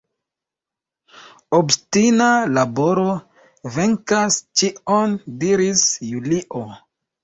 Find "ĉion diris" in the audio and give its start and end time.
4.43-5.89